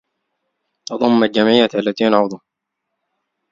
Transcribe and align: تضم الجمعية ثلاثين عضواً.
تضم 0.87 1.23
الجمعية 1.23 1.67
ثلاثين 1.67 2.13
عضواً. 2.13 2.39